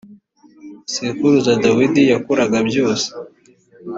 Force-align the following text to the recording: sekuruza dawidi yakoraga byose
sekuruza 0.93 1.51
dawidi 1.63 2.01
yakoraga 2.11 2.57
byose 2.69 3.07